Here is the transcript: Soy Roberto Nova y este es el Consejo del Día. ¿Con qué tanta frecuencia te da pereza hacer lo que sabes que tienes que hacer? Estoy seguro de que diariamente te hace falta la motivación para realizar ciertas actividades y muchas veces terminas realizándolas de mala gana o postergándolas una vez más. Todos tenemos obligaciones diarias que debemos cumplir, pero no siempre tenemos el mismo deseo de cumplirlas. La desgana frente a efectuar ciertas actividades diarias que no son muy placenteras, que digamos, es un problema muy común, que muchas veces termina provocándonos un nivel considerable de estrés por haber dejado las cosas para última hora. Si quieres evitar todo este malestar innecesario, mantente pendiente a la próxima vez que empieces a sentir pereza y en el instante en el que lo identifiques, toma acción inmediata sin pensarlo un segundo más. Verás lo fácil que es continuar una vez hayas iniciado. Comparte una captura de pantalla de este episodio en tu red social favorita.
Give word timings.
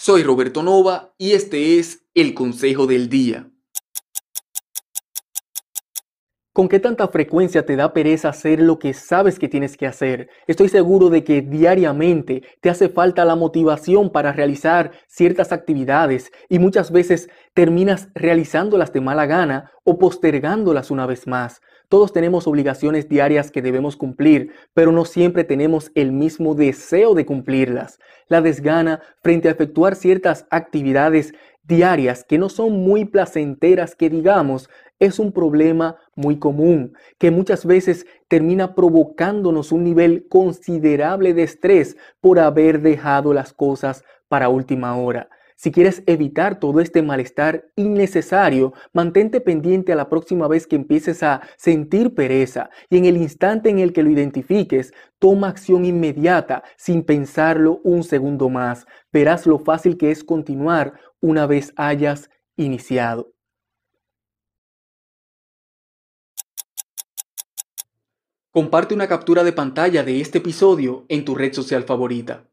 Soy 0.00 0.22
Roberto 0.22 0.62
Nova 0.62 1.12
y 1.18 1.32
este 1.32 1.80
es 1.80 2.06
el 2.14 2.32
Consejo 2.32 2.86
del 2.86 3.08
Día. 3.08 3.50
¿Con 6.58 6.68
qué 6.68 6.80
tanta 6.80 7.06
frecuencia 7.06 7.64
te 7.64 7.76
da 7.76 7.92
pereza 7.92 8.30
hacer 8.30 8.60
lo 8.60 8.80
que 8.80 8.92
sabes 8.92 9.38
que 9.38 9.46
tienes 9.46 9.76
que 9.76 9.86
hacer? 9.86 10.28
Estoy 10.48 10.68
seguro 10.68 11.08
de 11.08 11.22
que 11.22 11.40
diariamente 11.40 12.42
te 12.60 12.68
hace 12.68 12.88
falta 12.88 13.24
la 13.24 13.36
motivación 13.36 14.10
para 14.10 14.32
realizar 14.32 14.90
ciertas 15.06 15.52
actividades 15.52 16.32
y 16.48 16.58
muchas 16.58 16.90
veces 16.90 17.28
terminas 17.54 18.08
realizándolas 18.12 18.92
de 18.92 19.00
mala 19.00 19.26
gana 19.26 19.70
o 19.84 20.00
postergándolas 20.00 20.90
una 20.90 21.06
vez 21.06 21.28
más. 21.28 21.60
Todos 21.88 22.12
tenemos 22.12 22.48
obligaciones 22.48 23.08
diarias 23.08 23.52
que 23.52 23.62
debemos 23.62 23.96
cumplir, 23.96 24.52
pero 24.74 24.90
no 24.90 25.04
siempre 25.04 25.44
tenemos 25.44 25.92
el 25.94 26.10
mismo 26.10 26.56
deseo 26.56 27.14
de 27.14 27.24
cumplirlas. 27.24 28.00
La 28.26 28.42
desgana 28.42 29.00
frente 29.22 29.46
a 29.46 29.52
efectuar 29.52 29.94
ciertas 29.94 30.46
actividades 30.50 31.32
diarias 31.68 32.24
que 32.24 32.38
no 32.38 32.48
son 32.48 32.80
muy 32.80 33.04
placenteras, 33.04 33.94
que 33.94 34.08
digamos, 34.10 34.68
es 34.98 35.18
un 35.18 35.30
problema 35.30 35.96
muy 36.16 36.38
común, 36.38 36.94
que 37.18 37.30
muchas 37.30 37.64
veces 37.64 38.06
termina 38.26 38.74
provocándonos 38.74 39.70
un 39.70 39.84
nivel 39.84 40.26
considerable 40.28 41.34
de 41.34 41.44
estrés 41.44 41.96
por 42.20 42.40
haber 42.40 42.80
dejado 42.80 43.32
las 43.32 43.52
cosas 43.52 44.02
para 44.28 44.48
última 44.48 44.96
hora. 44.96 45.28
Si 45.60 45.72
quieres 45.72 46.04
evitar 46.06 46.60
todo 46.60 46.78
este 46.78 47.02
malestar 47.02 47.68
innecesario, 47.74 48.74
mantente 48.92 49.40
pendiente 49.40 49.92
a 49.92 49.96
la 49.96 50.08
próxima 50.08 50.46
vez 50.46 50.68
que 50.68 50.76
empieces 50.76 51.24
a 51.24 51.40
sentir 51.56 52.14
pereza 52.14 52.70
y 52.88 52.96
en 52.96 53.06
el 53.06 53.16
instante 53.16 53.68
en 53.68 53.80
el 53.80 53.92
que 53.92 54.04
lo 54.04 54.10
identifiques, 54.10 54.92
toma 55.18 55.48
acción 55.48 55.84
inmediata 55.84 56.62
sin 56.76 57.02
pensarlo 57.02 57.80
un 57.82 58.04
segundo 58.04 58.48
más. 58.48 58.86
Verás 59.12 59.48
lo 59.48 59.58
fácil 59.58 59.98
que 59.98 60.12
es 60.12 60.22
continuar 60.22 60.92
una 61.20 61.44
vez 61.48 61.72
hayas 61.74 62.30
iniciado. 62.54 63.32
Comparte 68.52 68.94
una 68.94 69.08
captura 69.08 69.42
de 69.42 69.52
pantalla 69.52 70.04
de 70.04 70.20
este 70.20 70.38
episodio 70.38 71.04
en 71.08 71.24
tu 71.24 71.34
red 71.34 71.52
social 71.52 71.82
favorita. 71.82 72.48